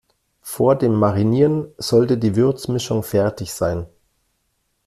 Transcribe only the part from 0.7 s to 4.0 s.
dem Marinieren sollte die Würzmischung fertig sein.